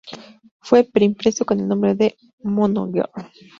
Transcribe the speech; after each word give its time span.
Fue 0.61 0.83
pre 0.83 1.05
impreso 1.05 1.45
con 1.45 1.59
el 1.59 1.67
nombre 1.67 1.93
de 1.93 2.17
"Monogr. 2.41 3.11